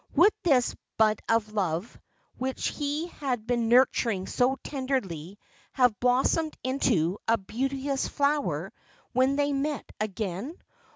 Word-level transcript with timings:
Would 0.15 0.33
"this 0.41 0.75
bud 0.97 1.19
of 1.29 1.53
love" 1.53 1.95
which 2.35 2.69
he 2.69 3.05
had 3.19 3.45
been 3.45 3.69
nurturing 3.69 4.25
so 4.25 4.57
tenderly, 4.63 5.37
have 5.73 5.99
blossomed 5.99 6.57
into 6.63 7.19
"a 7.27 7.37
beauteous 7.37 8.07
flower" 8.07 8.73
when 9.13 9.35
they 9.35 9.53
met 9.53 9.87
again? 9.99 10.55